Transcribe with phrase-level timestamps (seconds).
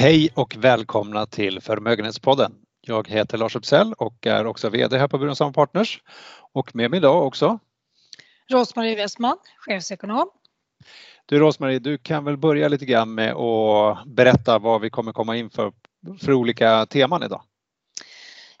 [0.00, 2.52] Hej och välkomna till Förmögenhetspodden.
[2.80, 6.02] Jag heter Lars Uppsell och är också VD här på Burenstam Partners.
[6.52, 7.58] Och med mig idag också
[8.50, 10.30] Rosmarie Westman, chefsekonom.
[11.26, 15.36] Du Rosmarie, du kan väl börja lite grann med att berätta vad vi kommer komma
[15.36, 15.72] in för,
[16.20, 17.42] för olika teman idag.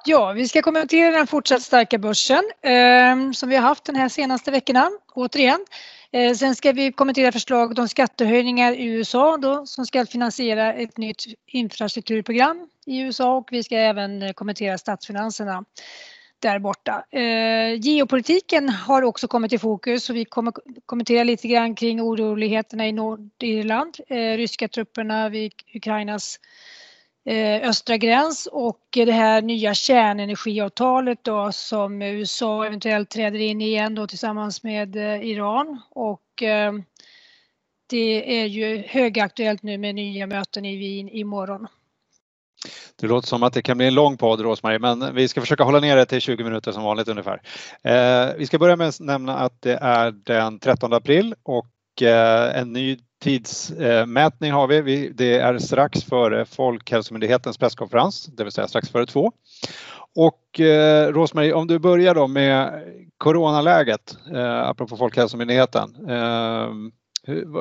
[0.04, 4.08] Ja, vi ska kommentera den fortsatt starka börsen eh, som vi har haft den här
[4.08, 5.64] senaste veckorna, återigen.
[6.12, 10.96] Eh, sen ska vi kommentera förslaget om skattehöjningar i USA då, som ska finansiera ett
[10.96, 15.64] nytt infrastrukturprogram i USA och vi ska även kommentera statsfinanserna
[16.40, 17.04] där borta.
[17.10, 20.52] Eh, geopolitiken har också kommit i fokus och vi kommer
[20.86, 26.40] kommentera lite grann kring oroligheterna i Nordirland, eh, ryska trupperna vid Ukrainas
[27.28, 33.94] Eh, östra gräns och det här nya kärnenergiavtalet då som USA eventuellt träder in igen
[33.94, 36.72] då tillsammans med eh, Iran och eh,
[37.90, 41.66] det är ju högaktuellt nu med nya möten i Wien imorgon.
[43.00, 45.64] Det låter som att det kan bli en lång podd Rosmarie, men vi ska försöka
[45.64, 47.42] hålla ner det till 20 minuter som vanligt ungefär.
[47.82, 52.60] Eh, vi ska börja med att nämna att det är den 13 april och eh,
[52.60, 55.08] en ny tidsmätning har vi.
[55.14, 59.32] Det är strax före Folkhälsomyndighetens presskonferens, det vill säga strax före två.
[60.16, 62.84] Och eh, Rosmarie, om du börjar då med
[63.18, 66.08] coronaläget, eh, apropå Folkhälsomyndigheten.
[66.08, 66.68] Eh,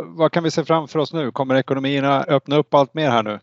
[0.06, 1.32] vad kan vi se framför oss nu?
[1.32, 3.40] Kommer ekonomierna öppna upp allt mer här nu?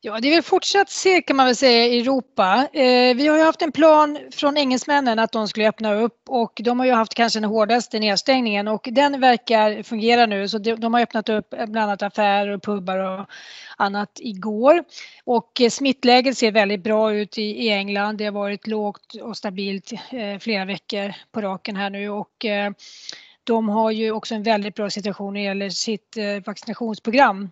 [0.00, 2.68] Ja, det är väl fortsatt segt kan man väl säga i Europa.
[2.72, 6.60] Eh, vi har ju haft en plan från engelsmännen att de skulle öppna upp och
[6.64, 10.74] de har ju haft kanske den hårdaste nedstängningen och den verkar fungera nu så de,
[10.74, 13.26] de har öppnat upp bland annat affärer och pubbar och
[13.76, 14.84] annat igår.
[15.24, 18.16] Och eh, smittläget ser väldigt bra ut i, i England.
[18.16, 22.72] Det har varit lågt och stabilt eh, flera veckor på raken här nu och eh,
[23.44, 27.48] de har ju också en väldigt bra situation när det gäller sitt eh, vaccinationsprogram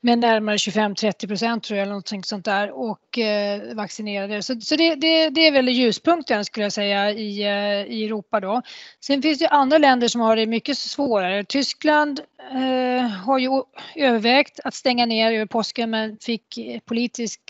[0.00, 4.42] med närmare 25-30 procent tror jag, eller något sånt där och eh, vaccinerade.
[4.42, 8.40] Så, så det, det, det, är väl ljuspunkten skulle jag säga i, eh, i Europa
[8.40, 8.62] då.
[9.00, 11.44] Sen finns det andra länder som har det mycket svårare.
[11.44, 12.20] Tyskland
[12.52, 13.62] eh, har ju
[13.96, 17.40] övervägt att stänga ner över påsken men fick eh, politisk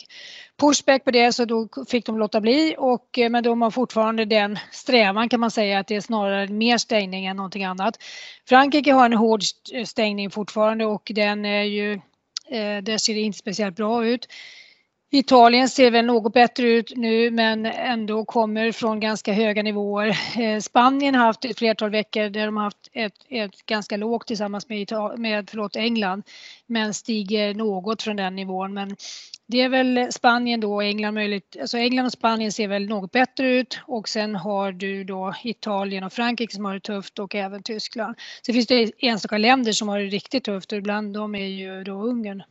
[0.60, 4.24] pushback på det så då fick de låta bli och eh, men de har fortfarande
[4.24, 7.98] den strävan kan man säga att det är snarare mer stängning än någonting annat.
[8.48, 9.42] Frankrike har en hård
[9.84, 12.00] stängning fortfarande och den är ju
[12.50, 14.28] Eh, där ser det inte speciellt bra ut.
[15.12, 20.18] Italien ser väl något bättre ut nu men ändå kommer från ganska höga nivåer.
[20.38, 24.26] Eh, Spanien har haft ett flertal veckor där de har haft ett, ett ganska lågt
[24.26, 26.22] tillsammans med, Ital med förlåt, England
[26.66, 28.74] men stiger något från den nivån.
[28.74, 28.96] Men
[29.46, 31.56] det är väl Spanien då och England möjligt.
[31.60, 36.04] Alltså England och Spanien ser väl något bättre ut och sen har du då Italien
[36.04, 38.16] och Frankrike som har det tufft och även Tyskland.
[38.46, 41.84] Sen finns det enstaka länder som har det riktigt tufft och ibland de är ju
[41.84, 42.42] då Ungern.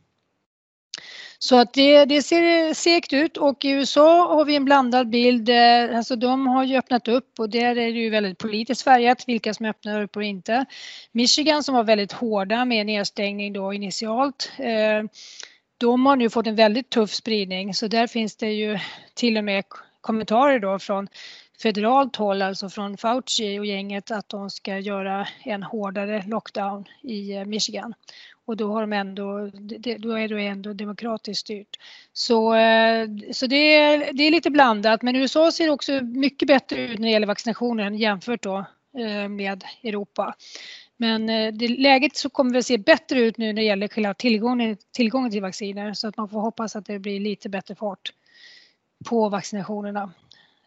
[1.38, 5.48] Så att det, det ser segt ut och i USA har vi en blandad bild.
[5.48, 9.24] Eh, alltså de har ju öppnat upp och där är det ju väldigt politiskt färgat
[9.26, 10.64] vilka som öppnar upp och inte.
[11.12, 14.52] Michigan som var väldigt hårda med nedstängning då initialt.
[14.58, 15.10] Eh,
[15.78, 18.78] de har nu fått en väldigt tuff spridning så där finns det ju
[19.14, 19.64] till och med
[20.00, 21.08] kommentarer då från
[21.62, 27.32] federalt håll, alltså från Fauci och gänget att de ska göra en hårdare lockdown i
[27.32, 27.94] eh, Michigan
[28.50, 29.50] och då har de ändå,
[29.98, 31.76] då är det ändå demokratiskt styrt.
[32.12, 36.80] Så, eh, så det, är, det är lite blandat men USA ser också mycket bättre
[36.80, 38.58] ut när det gäller vaccinationen jämfört då
[38.98, 40.34] eh, med Europa.
[40.96, 44.14] Men eh, det, läget så kommer vi se bättre ut nu när det gäller själva
[44.14, 48.12] tillgången, tillgången till vacciner så att man får hoppas att det blir lite bättre fart
[49.08, 50.12] på vaccinationerna.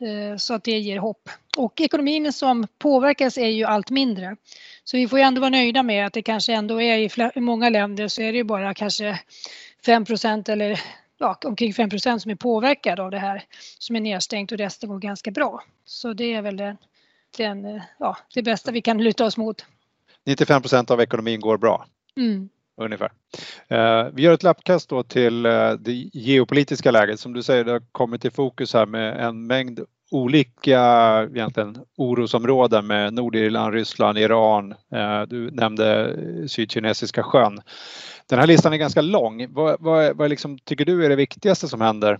[0.03, 1.29] Eh, så att det ger hopp.
[1.57, 4.35] Och ekonomin som påverkas är ju allt mindre.
[4.83, 7.69] Så vi får ju ändå vara nöjda med att det kanske ändå är i, många
[7.69, 9.19] länder så är det ju bara kanske
[9.85, 10.79] 5% eller
[11.17, 13.43] ja, omkring 5% som är påverkade av det här
[13.79, 15.63] som är nedstängt och resten går ganska bra.
[15.85, 16.77] Så det är väl den,
[17.37, 19.65] den, ja, det bästa vi kan luta oss mot.
[20.25, 21.85] 95% av ekonomin går bra.
[22.17, 23.11] Mm ungefär.
[23.67, 27.19] Eh, vi gör ett lappkast då till eh, det geopolitiska läget.
[27.19, 29.79] Som du säger, det har kommit i fokus här med en mängd
[30.13, 30.79] olika
[31.35, 34.71] egentligen orosområden med Nordirland, Ryssland, Iran.
[34.71, 36.15] Eh, du nämnde
[36.47, 37.61] Sydkinesiska sjön.
[38.29, 39.53] Den här listan är ganska lång.
[39.53, 42.19] Vad, vad, vad liksom, tycker du är det viktigaste som händer?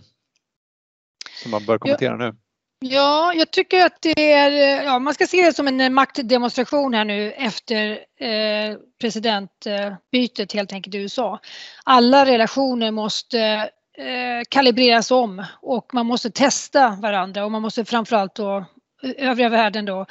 [1.42, 2.34] Som man bör kommentera nu.
[2.80, 7.04] Ja, jag tycker att det är, ja, man ska se det som en maktdemonstration här
[7.04, 11.40] nu efter eh, presidentbytet helt enkelt i USA.
[11.84, 13.64] Alla relationer måste eh,
[13.98, 18.56] Eh, kalibreras om och man måste testa varandra och man måste framförallt då
[19.02, 20.06] eh, övriga världen då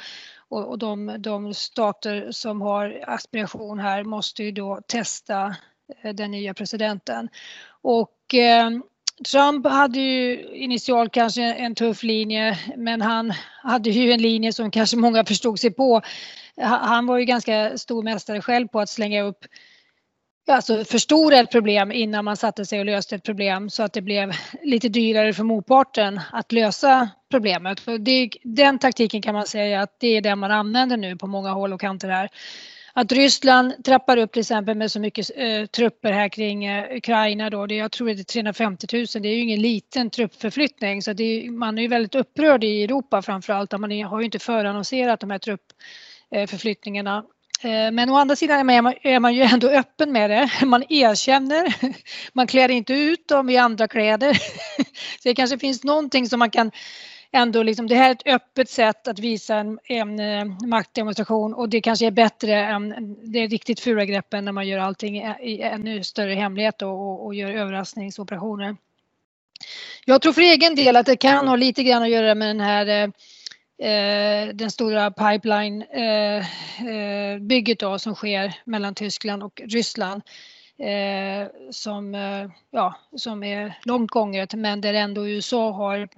[0.48, 5.54] och, och de, de stater som har aspiration här måste ju då testa
[6.02, 7.28] eh, den nya presidenten.
[7.82, 8.34] Och
[9.30, 13.32] Trump hade ju initialt kanske en tuff linje men han
[13.62, 16.02] hade ju en linje som kanske många förstod sig på.
[16.56, 19.44] Han var ju ganska stor mästare själv på att slänga upp
[20.48, 24.02] alltså förstora ett problem innan man satte sig och löste ett problem så att det
[24.02, 24.32] blev
[24.62, 27.80] lite dyrare för motparten att lösa problemet.
[28.00, 31.50] Det, den taktiken kan man säga att det är den man använder nu på många
[31.50, 32.28] håll och kanter här.
[32.96, 37.50] Att Ryssland trappar upp till exempel med så mycket eh, trupper här kring eh, Ukraina
[37.50, 41.12] då, det, jag tror det är 350 000, det är ju ingen liten truppförflyttning så
[41.12, 45.30] det, man är ju väldigt upprörd i Europa framförallt, man har ju inte förannonserat de
[45.30, 47.22] här truppförflyttningarna eh,
[47.62, 50.50] Eh, men å andra sidan är man, är man ju ändå öppen med det.
[50.66, 51.74] Man erkänner,
[52.32, 54.34] man klär inte ut dem i andra kläder.
[55.22, 56.70] Så det kanske finns någonting som man kan
[57.32, 61.68] ändå liksom, det här är ett öppet sätt att visa en, en, eh, maktdemonstration och
[61.68, 66.04] det kanske är bättre än det riktigt fula greppen när man gör allting i ännu
[66.04, 68.76] större hemlighet och, och gör överraskningsoperationer.
[70.04, 72.60] Jag tror för egen del att det kan ha lite grann att göra med den
[72.60, 73.08] här Eh,
[73.78, 80.22] Eh, den stora pipelinebygget eh, eh, som sker mellan Tyskland och Ryssland.
[80.78, 86.08] Eh, som, eh, ja, som är långt gånget men där ändå USA har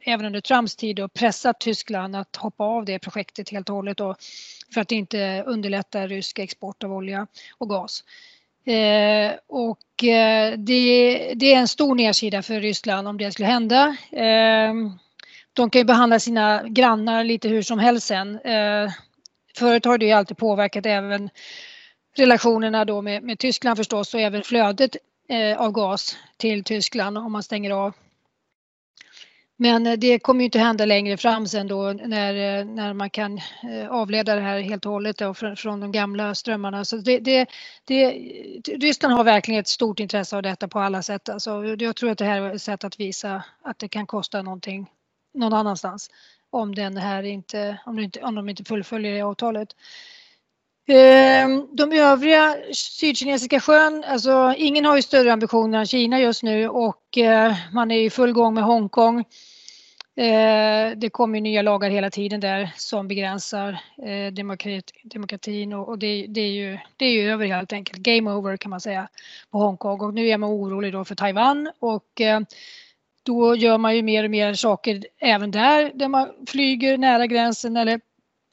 [0.00, 3.96] även under Trumps tid då, pressat Tyskland att hoppa av det projektet helt och hållet
[3.96, 4.14] då,
[4.74, 7.26] för att inte underlätta rysk export av olja
[7.58, 8.04] och gas.
[8.64, 13.96] Eh, och eh, det, det, är en stor nedsida för Ryssland om det skulle hända.
[14.12, 14.74] Eh,
[15.52, 18.38] de kan ju behandla sina grannar lite hur som helst sen.
[18.38, 18.90] Eh,
[19.56, 21.30] förut har det ju alltid påverkat även
[22.16, 24.96] relationerna då med, med Tyskland förstås och även flödet
[25.28, 27.92] eh, av gas till Tyskland om man stänger av.
[29.56, 33.10] Men eh, det kommer ju inte hända längre fram sen då när, eh, när man
[33.10, 33.38] kan
[33.72, 36.84] eh, avleda det här helt och hållet då från, från de gamla strömmarna.
[36.84, 37.46] Så det, det,
[37.84, 38.10] det,
[38.80, 41.28] Ryssland har verkligen ett stort intresse av detta på alla sätt.
[41.28, 44.42] Alltså, jag tror att det här är ett sätt att visa att det kan kosta
[44.42, 44.86] någonting
[45.34, 46.10] någon annanstans
[46.50, 49.76] om, den här inte, om, de inte, om de inte fullföljer det avtalet.
[50.88, 56.68] Ehm, de övriga Sydkinesiska sjön, alltså ingen har ju större ambitioner än Kina just nu
[56.68, 59.24] och eh, man är i full gång med Hongkong.
[60.16, 64.32] Eh, det kommer nya lagar hela tiden där som begränsar eh,
[65.02, 67.98] demokratin och det, det, är ju, det är ju över helt enkelt.
[67.98, 69.08] Game over kan man säga
[69.50, 72.20] på Hongkong och nu är man orolig då för Taiwan och
[73.22, 77.76] då gör man ju mer och mer saker även där, där man flyger nära gränsen
[77.76, 78.00] eller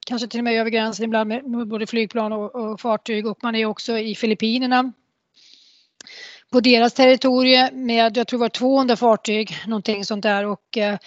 [0.07, 3.56] kanske till och med över gränsen ibland med, både flygplan och, och fartyg och man
[3.56, 4.94] är också i Filippinerna
[6.51, 10.98] på deras territorium med, jag tror det var 200 fartyg, någonting sånt där och, eh,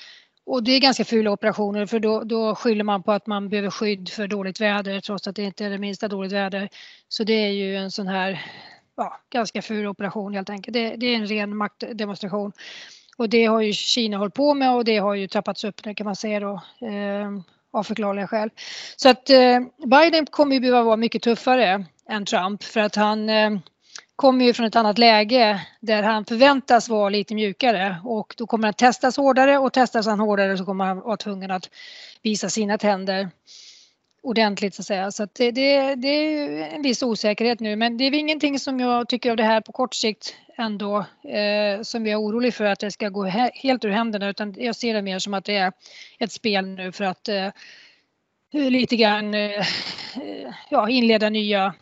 [0.46, 3.70] och det är ganska fula operationer för då, då skyller man på att man behöver
[3.70, 6.68] skydd för dåligt väder trots att det inte är det minsta dåligt väder.
[7.08, 8.44] Så det är ju en sån här
[8.96, 10.74] ja, ganska ful operation helt enkelt.
[10.74, 12.52] Det, det är en ren maktdemonstration.
[13.16, 15.94] Och det har ju Kina hållit på med och det har ju trappats upp nu
[15.94, 16.52] kan man säga då
[16.86, 17.30] eh,
[17.72, 18.50] av förklarliga skäl.
[18.96, 23.28] Så att eh, Biden kommer ju behöva vara mycket tuffare än Trump för att han
[23.28, 23.50] eh,
[24.16, 28.66] kommer ju från ett annat läge där han förväntas vara lite mjukare och då kommer
[28.66, 31.70] han testas hårdare och testas han hårdare så kommer han vara tvungen att
[32.22, 33.30] visa sina tänder
[34.22, 35.10] ordentligt så att säga.
[35.10, 38.80] Så att det, det, det är en viss osäkerhet nu men det är ingenting som
[38.80, 42.64] jag tycker av det här på kort sikt ändå eh, som jag är orolig för
[42.64, 45.44] att det ska gå he helt ur händerna utan jag ser det mer som att
[45.44, 45.72] det är
[46.18, 47.48] ett spel nu för att eh,
[48.52, 49.66] lite grann eh,
[50.70, 51.74] ja, inleda nya,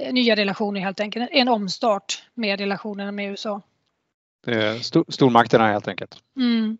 [0.00, 1.28] eh, nya relationer helt enkelt.
[1.32, 3.62] En omstart med relationerna med USA.
[4.82, 6.16] Stor, stormakterna helt enkelt.
[6.36, 6.78] Mm.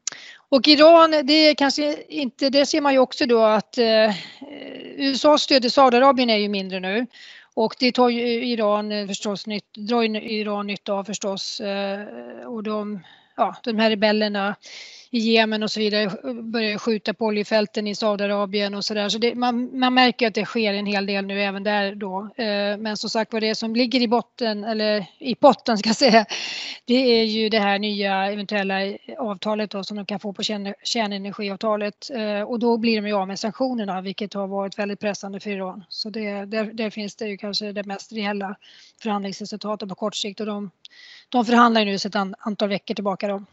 [0.52, 4.14] Och Iran, det är kanske inte, det ser man ju också då att eh,
[4.96, 7.06] USAs stöd till Saudiarabien är ju mindre nu.
[7.54, 12.00] Och det tar ju Iran eh, förstås nytt, drar Iran nytta av förstås eh,
[12.46, 13.00] och de,
[13.36, 14.56] ja, de här rebellerna
[15.12, 19.08] i Jemen och så vidare börjar skjuta på oljefälten i Saudiarabien och sådär.
[19.08, 22.30] Så, så man, man märker att det sker en hel del nu även där då.
[22.36, 25.96] Eh, men som sagt var det som ligger i botten, eller i potten ska jag
[25.96, 26.26] säga,
[26.84, 28.74] det är ju det här nya eventuella
[29.18, 33.28] avtalet då som de kan få på kärnenergiavtalet eh, och då blir de ju av
[33.28, 35.84] med sanktionerna vilket har varit väldigt pressande för Iran.
[35.88, 38.56] Så det, där, där finns det ju kanske det mest reella
[39.02, 40.70] förhandlingsresultatet på kort sikt och de,
[41.28, 43.28] de förhandlar ju nu sedan ett antal veckor tillbaka.
[43.28, 43.44] Då.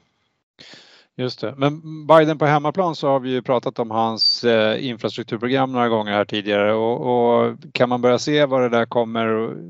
[1.20, 1.54] Just det.
[1.58, 6.12] Men Biden på hemmaplan så har vi ju pratat om hans eh, infrastrukturprogram några gånger
[6.12, 9.26] här tidigare och, och, kan man börja se vad det där kommer,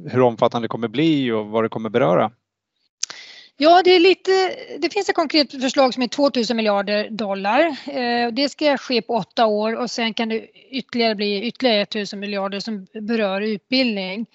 [0.10, 2.32] hur omfattande det kommer bli och vad det kommer beröra?
[3.60, 4.32] Ja, det, är lite,
[4.80, 7.66] det finns ett konkret förslag som är 2000 miljarder dollar.
[7.86, 12.20] Eh, det ska ske på åtta år och sen kan det ytterligare bli ytterligare 1000
[12.20, 14.25] miljarder som berör utbildning.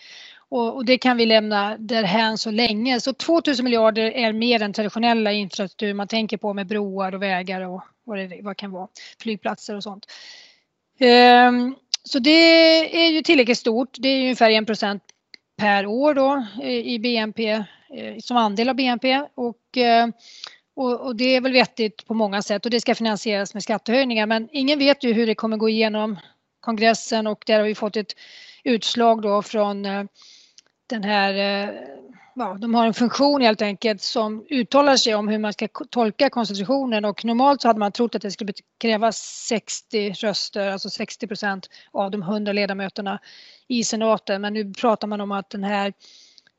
[0.52, 3.00] Och, och, det kan vi lämna därhän så länge.
[3.00, 7.60] Så 2000 miljarder är mer än traditionella infrastruktur man tänker på med broar och vägar
[7.60, 8.88] och vad det vad kan vara,
[9.20, 10.06] flygplatser och sånt.
[10.98, 12.30] Ehm, så det
[13.04, 13.96] är ju tillräckligt stort.
[13.98, 15.02] Det är ungefär 1 procent
[15.56, 17.64] per år då eh, i BNP eh,
[18.20, 20.08] som andel av BNP och, eh,
[20.76, 24.26] och, och, det är väl vettigt på många sätt och det ska finansieras med skattehöjningar
[24.26, 26.18] men ingen vet ju hur det kommer gå igenom
[26.60, 28.12] kongressen och där har vi fått ett
[28.64, 30.04] utslag då från eh,
[30.92, 31.74] den här eh,
[32.34, 36.30] ja, de har en funktion helt enkelt som uttalar sig om hur man ska tolka
[36.30, 39.16] konstitutionen och normalt så hade man trott att det skulle krävas
[39.48, 43.18] 60 röster, alltså 60 procent av de 100 ledamöterna
[43.68, 44.40] i senaten.
[44.40, 45.92] Men nu pratar man om att den här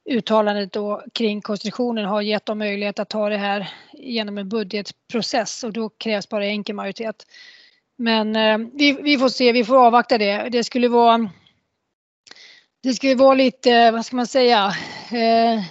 [0.10, 5.64] uttalandet då kring konstitutionen har gett dem möjlighet att ta det här genom en budgetprocess
[5.64, 7.28] och då krävs bara enkel majoritet.
[7.98, 10.50] Men eh, vi, vi får se, vi får avvakta det.
[10.50, 11.30] Det skulle vara
[12.84, 14.74] det ska ju vara lite, eh, vad ska man säga,
[15.12, 15.64] eh,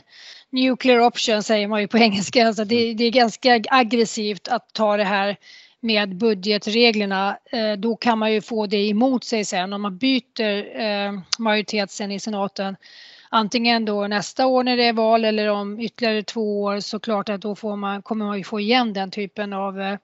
[0.51, 2.47] nuclear option säger man ju på engelska.
[2.47, 5.37] Alltså det, det, är ganska aggressivt att ta det här
[5.81, 7.39] med budgetreglerna.
[7.53, 11.91] Eh, då kan man ju få det emot sig sen om man byter eh, majoritet
[11.91, 12.77] sen i senaten.
[13.29, 17.29] Antingen då nästa år när det är val eller om ytterligare två år så klart
[17.29, 19.99] att då får man, kommer man ju få igen den typen av Eh,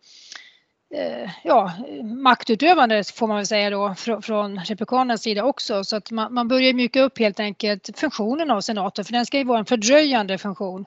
[1.44, 6.48] ja, maktutövande får man väl säga då från Republikanernas sida också så att man, man
[6.48, 10.38] börjar mjuka upp helt enkelt funktionen av senaten för den ska ju vara en fördröjande
[10.38, 10.86] funktion.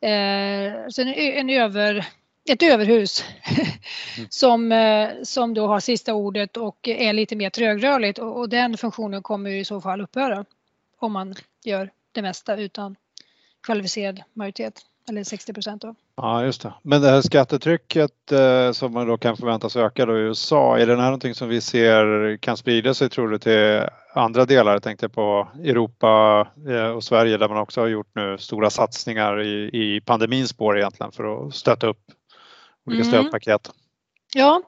[0.00, 2.06] Eh, så en, en över,
[2.50, 4.28] ett överhus mm.
[4.30, 8.76] som, eh, som då har sista ordet och är lite mer trögrörligt och, och den
[8.76, 10.44] funktionen kommer i så fall upphöra
[10.98, 12.96] om man gör det mesta utan
[13.62, 15.94] kvalificerad majoritet eller 60 procent då.
[16.22, 16.72] Ja, just det.
[16.82, 20.86] Men det här skattetrycket eh, som man då kan förväntas öka då i USA, är
[20.86, 24.72] det här någonting som vi ser kan sprida sig tror du till andra delar?
[24.72, 29.42] Jag tänkte på Europa eh, och Sverige där man också har gjort nu stora satsningar
[29.42, 32.00] i, i pandemins spår egentligen för att stötta upp
[32.86, 33.12] olika mm.
[33.12, 33.70] stödpaket.
[34.34, 34.62] Ja,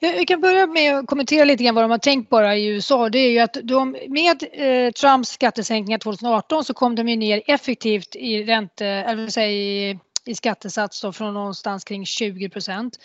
[0.00, 3.08] vi kan börja med att kommentera lite grann vad de har tänkt bara i USA.
[3.08, 7.42] Det är ju att de, med eh, Trumps skattesänkningar 2018 så kom de ju ner
[7.46, 12.98] effektivt i ränte, eller säga i, i skattesats då, från någonstans kring 20 procent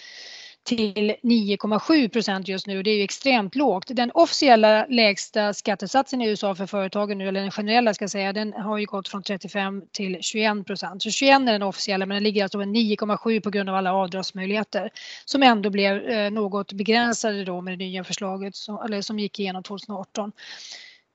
[0.63, 2.83] till 9,7 procent just nu.
[2.83, 3.85] Det är ju extremt lågt.
[3.87, 8.33] Den officiella lägsta skattesatsen i USA för företagen nu, eller den generella ska jag säga,
[8.33, 11.03] den har ju gått från 35 till 21 procent.
[11.03, 13.93] Så 21 är den officiella men den ligger alltså på 9,7 på grund av alla
[13.93, 14.89] avdragsmöjligheter
[15.25, 19.39] som ändå blev eh, något begränsade då med det nya förslaget som, eller som gick
[19.39, 20.31] igenom 2018.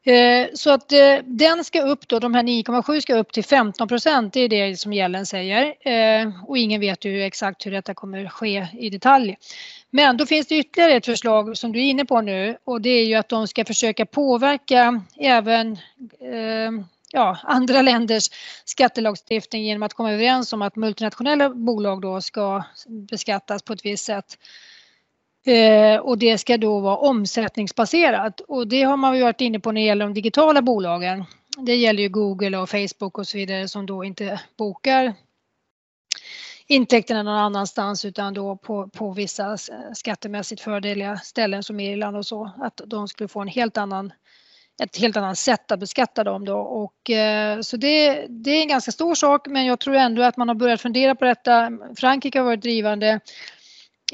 [0.06, 3.88] Eh, så att eh, den ska upp då, de här 9,7 ska upp till 15
[3.88, 5.75] procent, det är det som gällen säger.
[5.88, 9.37] Eh, och ingen vet ju exakt hur detta kommer ske i detalj.
[9.90, 12.90] Men då finns det ytterligare ett förslag som du är inne på nu och det
[12.90, 15.78] är ju att de ska försöka påverka även
[17.12, 18.30] ja, andra länders
[18.64, 22.64] skattelagstiftning genom att komma överens om att multinationella bolag då ska
[23.11, 24.38] beskattas på ett visst sätt.
[25.46, 29.72] Eh, och det ska då vara omsättningsbaserat och det har man ju varit inne på
[29.72, 31.24] när det gäller de digitala bolagen.
[31.58, 35.14] Det gäller ju Google och Facebook och så vidare som då inte bokar
[36.66, 39.56] intäkterna någon annanstans utan då på, på vissa
[39.94, 42.50] skattemässigt fördeliga ställen som Irland och så.
[42.58, 44.12] Att de skulle få en helt annan,
[44.82, 46.58] ett helt annat sätt att beskatta dem då.
[46.58, 50.36] Och, eh, så det, det är en ganska stor sak men jag tror ändå att
[50.36, 51.70] man har börjat fundera på detta.
[51.96, 53.20] Frankrike har varit drivande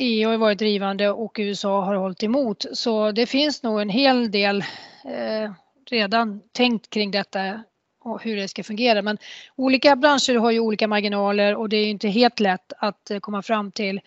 [0.03, 2.65] EU har varit drivande och USA har hållit emot.
[2.73, 4.65] Så det finns nog en hel del
[5.05, 5.53] eh,
[5.91, 7.63] redan tänkt kring detta
[8.01, 9.03] och hur det ska fungera.
[9.03, 9.19] Men
[9.57, 13.43] olika branscher har ju olika marginaler och det är inte helt lätt att eh, komma
[13.43, 14.01] fram till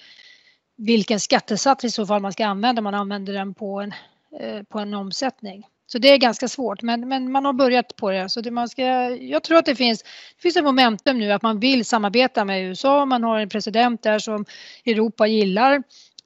[0.78, 3.94] vilken skattesats i så fall man ska använda om man använder den på en,
[4.40, 5.68] eh, på en omsättning.
[5.94, 8.30] Så det är ganska svårt, men, men man har börjat på det.
[8.30, 11.42] Så det man ska, jag tror att det finns, det finns ett momentum nu att
[11.42, 13.06] man vill samarbeta med USA.
[13.06, 14.46] Man har en president där som
[14.86, 15.84] Europa gillar.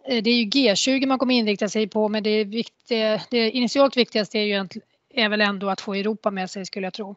[0.07, 3.97] Eh, det är ju G20 man kommer inrikta sig på, men det, viktiga, det initialt
[3.97, 4.67] viktigaste är, ju,
[5.13, 7.15] är väl ändå att få Europa med sig skulle jag tro.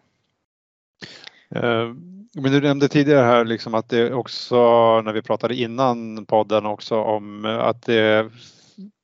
[1.55, 1.95] Eh,
[2.35, 4.57] men du nämnde tidigare här liksom att det också,
[5.01, 8.31] när vi pratade innan podden också om att det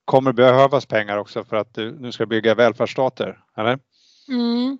[0.07, 3.79] kommer behövas pengar också för att du nu ska bygga välfärdsstater, eller?
[4.29, 4.79] Mm.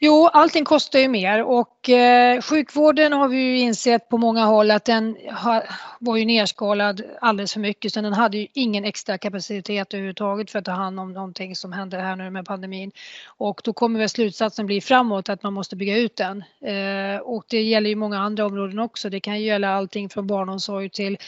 [0.00, 4.70] Jo, allting kostar ju mer och eh, sjukvården har vi ju insett på många håll
[4.70, 5.62] att den ha,
[5.98, 10.58] var ju nerskalad alldeles för mycket så den hade ju ingen extra kapacitet överhuvudtaget för
[10.58, 12.92] att ta hand om någonting som händer här nu med pandemin.
[13.26, 16.44] Och då kommer väl slutsatsen bli framåt att man måste bygga ut den.
[16.60, 19.10] Eh, och det gäller ju många andra områden också.
[19.10, 21.18] Det kan ju gälla allting från barnomsorg till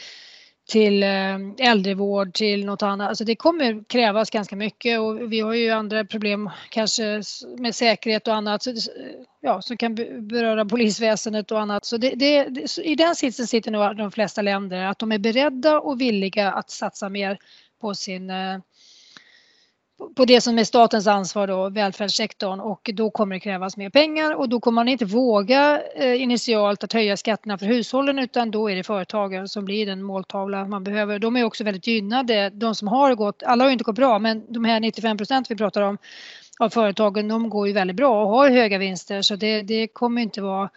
[0.71, 3.09] till eh, äldrevård, till något annat.
[3.09, 7.21] Alltså det kommer krävas ganska mycket och vi har ju andra problem kanske
[7.57, 8.63] med säkerhet och annat
[9.41, 9.95] ja, som kan
[10.27, 11.85] beröra polisväsendet och annat.
[11.85, 15.79] Så det, det, I den sitsen sitter nog de flesta länder, att de är beredda
[15.79, 17.37] och villiga att satsa mer
[17.81, 18.59] på sin eh,
[20.15, 24.35] på det som är statens ansvar då, välfärdssektorn och då kommer det krävas mer pengar
[24.35, 28.69] och då kommer man inte våga eh, initialt att höja skatterna för hushållen utan då
[28.69, 31.19] är det företagen som blir den måltavla man behöver.
[31.19, 34.53] De är också väldigt gynnade, de som har gått, alla har inte gått bra men
[34.53, 35.97] de här 95 procent vi pratar om
[36.59, 40.21] av företagen de går ju väldigt bra och har höga vinster så det, det kommer
[40.21, 40.69] inte vara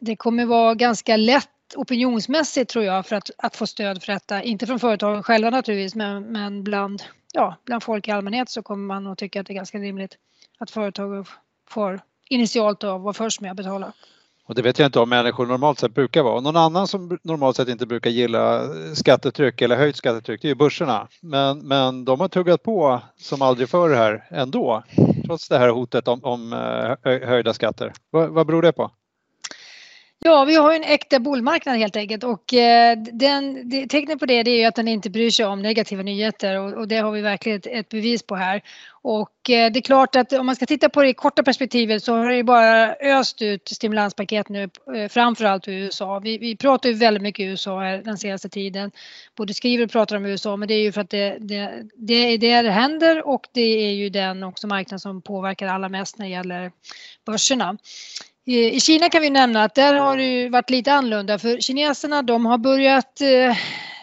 [0.00, 4.42] det kommer vara ganska lätt opinionsmässigt tror jag för att, att få stöd för detta.
[4.42, 8.86] Inte från företagen själva naturligtvis men, men bland ja, bland folk i allmänhet så kommer
[8.86, 10.16] man att tycka att det är ganska rimligt
[10.58, 11.24] att företagen
[11.68, 13.92] får initialt då vara först med att betala.
[14.48, 16.40] Och det vet jag inte om människor normalt sett brukar vara.
[16.40, 18.62] Någon annan som normalt sett inte brukar gilla
[18.94, 21.08] skattetryck eller höjt skattetryck det är ju börserna.
[21.20, 24.82] Men, men de har tuggat på som aldrig förr här ändå.
[25.26, 27.92] Trots det här hotet om, om eh, höjda skatter.
[28.10, 28.90] Vad, vad beror det på?
[30.20, 34.42] Ja, vi har en äkta bullmarknad helt enkelt och eh, den, det, tecknet på det,
[34.42, 37.10] det är ju att den inte bryr sig om negativa nyheter och, och det har
[37.10, 38.62] vi verkligen ett, ett, bevis på här.
[39.02, 42.04] Och eh, det är klart att om man ska titta på det i korta perspektivet
[42.04, 46.18] så har det bara öst ut stimulanspaket nu, eh, framförallt i USA.
[46.18, 48.90] Vi, vi pratar ju väldigt mycket USA här den senaste tiden.
[49.36, 52.14] Både skriver och pratar om USA men det är ju för att det, det, det
[52.14, 56.18] är det det händer och det är ju den också marknad som påverkar allra mest
[56.18, 56.72] när det gäller
[57.26, 57.76] börserna.
[58.50, 62.46] I Kina kan vi nämna att där har det varit lite annorlunda för kineserna de
[62.46, 63.56] har börjat eh,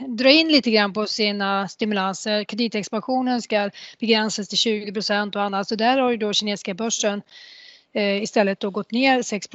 [0.07, 2.43] dra in lite grann på sina stimulanser.
[2.43, 7.21] Kreditexpansionen ska begränsas till 20 procent och annat så där har ju då kinesiska börsen
[7.95, 9.47] Eh, istället då gått ner 6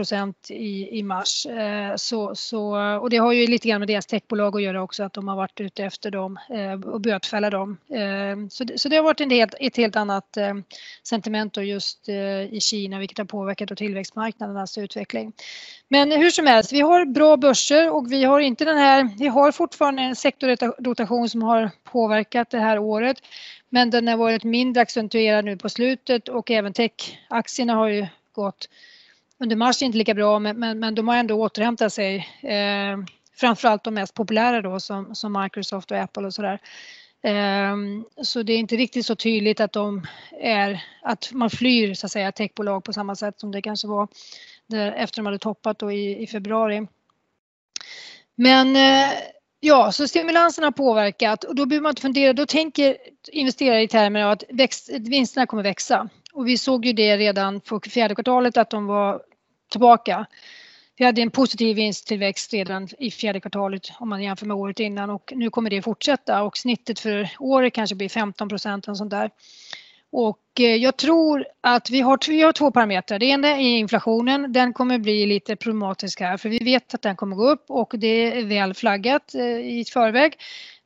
[0.49, 1.47] i, i mars.
[1.47, 5.03] Eh, så, så, och det har ju lite grann med deras techbolag att göra också
[5.03, 7.77] att de har varit ute efter dem eh, och bötfälla dem.
[7.91, 10.55] Eh, så, så det har varit en helt, ett helt annat eh,
[11.03, 15.33] sentiment då just i Kina vilket har påverkat tillväxtmarknadernas utveckling.
[15.89, 19.27] Men hur som helst, vi har bra börser och vi har inte den här, vi
[19.27, 23.17] har fortfarande en sektorrotation som har påverkat det här året.
[23.69, 28.69] Men den har varit mindre accentuerad nu på slutet och även techaktierna har ju gått
[29.39, 32.17] under mars inte lika bra men, men, men de har ändå återhämtat sig.
[32.43, 32.99] Eh,
[33.37, 36.61] framförallt de mest populära då som, som Microsoft och Apple och sådär.
[37.23, 37.77] Eh,
[38.23, 40.07] så det är inte riktigt så tydligt att de
[40.41, 44.09] är, att man flyr så att säga techbolag på samma sätt som det kanske var
[44.67, 46.87] där, efter de hade toppat då i, i februari.
[48.35, 49.11] Men eh,
[49.63, 52.97] Ja, så stimulansen har påverkat och då behöver man inte fundera, då tänker
[53.33, 56.09] investerare i termer av att växt, vinsterna kommer växa.
[56.33, 59.23] Och vi såg ju det redan på fjärde kvartalet att de var
[59.71, 60.27] tillbaka.
[60.97, 65.11] Vi hade en positiv vinsttillväxt redan i fjärde kvartalet om man jämför med året innan
[65.11, 69.11] och nu kommer det fortsätta och snittet för året kanske blir 15 procent och sånt
[69.11, 69.31] där.
[70.13, 73.19] Och eh, jag tror att vi har, vi har två parametrar.
[73.19, 74.53] Det ena är inflationen.
[74.53, 77.95] Den kommer bli lite problematisk här för vi vet att den kommer gå upp och
[77.99, 80.33] det är väl flaggat eh, i förväg.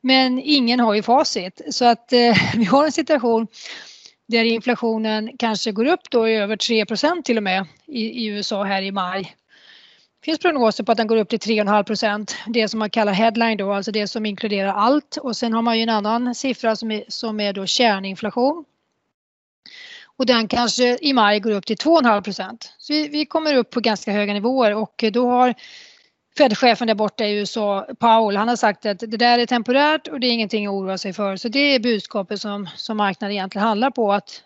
[0.00, 3.46] Men ingen har ju facit så att eh, vi har en situation
[4.26, 8.64] där inflationen kanske går upp då i över 3% till och med i, i USA
[8.64, 9.36] här i maj.
[10.20, 12.34] Det finns prognoser på att den går upp till 3,5.
[12.46, 15.16] Det som man kallar headline då, alltså det som inkluderar allt.
[15.16, 18.64] Och sen har man ju en annan siffra som är, som är då kärninflation.
[20.16, 22.56] Och den kanske i maj går upp till 2,5.
[22.78, 25.54] Så vi, vi, kommer upp på ganska höga nivåer och då har
[26.38, 30.20] Fed-chefen där borta i USA, Powell, han har sagt att det där är temporärt och
[30.20, 31.36] det är ingenting att oroa sig för.
[31.36, 34.42] Så det är budskapet som, som marknaden egentligen handlar på att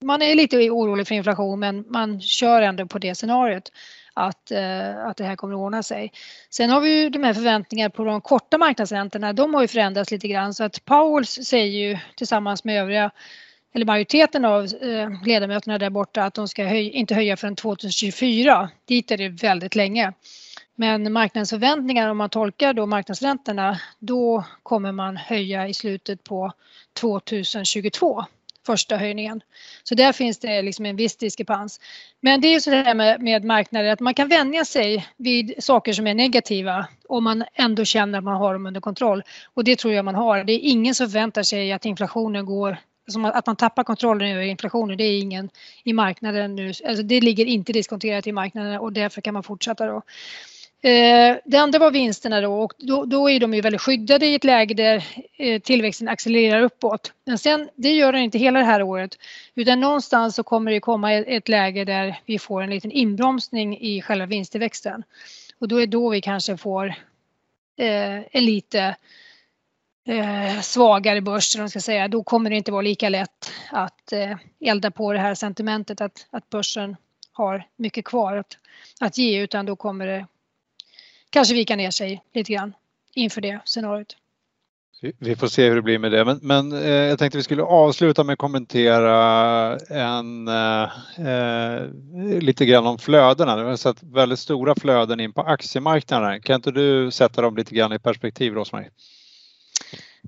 [0.00, 3.72] man är lite orolig för inflation men man kör ändå på det scenariot
[4.14, 6.12] att, eh, att det här kommer att ordna sig.
[6.50, 10.10] Sen har vi ju de här förväntningarna på de korta marknadsräntorna, de har ju förändrats
[10.10, 13.10] lite grann så att Powell säger ju tillsammans med övriga
[13.74, 18.70] eller majoriteten av eh, ledamöterna där borta att de ska höj, inte höja förrän 2024.
[18.88, 20.12] Dit är det väldigt länge.
[20.74, 26.52] Men marknadsförväntningar om man tolkar då marknadsräntorna då kommer man höja i slutet på
[27.00, 28.24] 2022
[28.66, 29.40] första höjningen.
[29.82, 31.80] Så där finns det liksom en viss diskrepans.
[32.20, 35.54] Men det är ju så där med, med marknader att man kan vänja sig vid
[35.64, 39.22] saker som är negativa om man ändå känner att man har dem under kontroll.
[39.54, 40.44] Och det tror jag man har.
[40.44, 44.42] Det är ingen som förväntar sig att inflationen går som att man tappar kontrollen över
[44.42, 45.50] inflationen, det är ingen
[45.84, 46.66] i marknaden nu.
[46.66, 50.02] Alltså det ligger inte diskonterat i marknaden och därför kan man fortsätta då.
[50.84, 54.34] Eh, det andra var vinsterna då och då, då, är de ju väldigt skyddade i
[54.34, 55.04] ett läge där
[55.36, 57.12] eh, tillväxten accelererar uppåt.
[57.24, 59.18] Men sen, det gör den inte hela det här året
[59.54, 64.02] utan någonstans så kommer det komma ett läge där vi får en liten inbromsning i
[64.02, 65.02] själva vinsttillväxten.
[65.58, 66.86] Och då är då vi kanske får
[67.76, 68.96] eh, en lite
[70.06, 74.36] eh, svagare börs, de ska säga, då kommer det inte vara lika lätt att eh,
[74.60, 76.96] elda på det här sentimentet att, att börsen
[77.32, 78.58] har mycket kvar att,
[79.00, 80.26] att ge utan då kommer det
[81.32, 82.74] kanske vika ner sig lite grann
[83.14, 84.16] inför det scenariot.
[85.18, 87.62] Vi får se hur det blir med det, men, men eh, jag tänkte vi skulle
[87.62, 90.82] avsluta med att kommentera en, eh,
[91.26, 91.82] eh
[92.40, 93.56] lite grann om flödena.
[93.56, 96.42] Vi har sett väldigt stora flöden in på aktiemarknaden.
[96.42, 98.90] Kan inte du sätta dem lite grann i perspektiv, Rosmarie?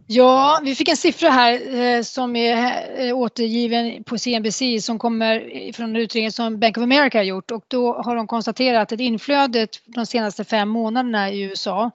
[0.06, 5.72] Ja, vi fick en siffra här eh, som är eh, återgiven på CNBC som kommer
[5.72, 9.00] från en utredning som Bank of America har gjort och då har de konstaterat att
[9.00, 11.90] inflödet de senaste fem månaderna i USA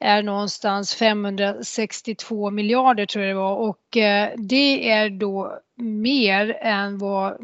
[0.00, 6.98] är någonstans 562 miljarder tror jag det var och eh, det är då mer än
[6.98, 7.36] vad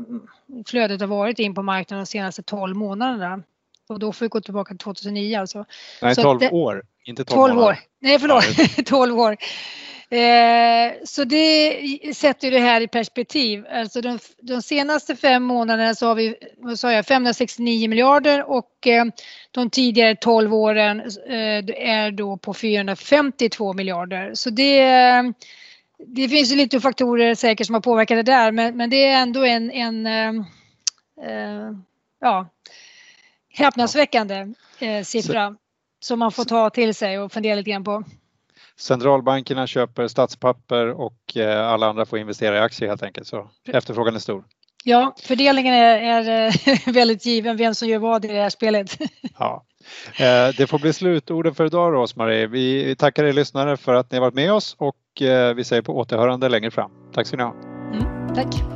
[0.67, 3.43] flödet har varit in på marknaden de senaste 12 månaderna.
[3.89, 5.65] Och då får vi gå tillbaka till 2009 alltså.
[6.03, 7.79] Nej, 12 det, år, inte 12, 12 år.
[8.01, 9.37] Nej, förlåt, 12 år.
[10.15, 13.67] Eh, så det sätter det här i perspektiv.
[13.67, 18.87] Alltså de, de, senaste fem månaderna så har vi vad sa jag, 569 miljarder och
[18.87, 19.05] eh,
[19.51, 24.35] de tidigare 12 åren eh, är då på 452 miljarder.
[24.35, 24.83] Så det,
[26.07, 29.23] det finns ju lite faktorer säkert som har påverkat det där men, men det är
[29.23, 30.09] ändå en, en
[32.21, 32.49] ja,
[33.49, 34.55] häpnadsväckande
[35.05, 35.57] siffra
[36.05, 38.05] som man får ta till sig och fundera lite grann på.
[38.77, 44.15] Centralbankerna köper statspapper och eh, alla andra får investera i aktier helt enkelt så efterfrågan
[44.15, 44.45] är stor.
[44.85, 48.99] Ja, fördelningen är, är eh, väldigt given vem som gör vad i det här spelet.
[49.39, 49.65] Ja.
[50.17, 52.47] Eh, det får bli slutorden för idag Rosmarie.
[52.47, 54.97] Vi tackar er lyssnare för att ni har varit med oss och
[55.57, 56.91] vi säger på återhörande längre fram.
[57.15, 57.55] Tack ska ni ha.
[57.93, 58.74] Mm, tack.